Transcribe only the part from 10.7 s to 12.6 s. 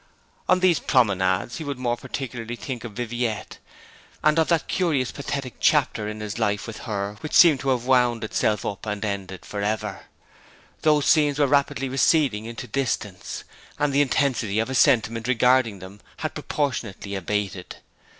Those scenes were rapidly receding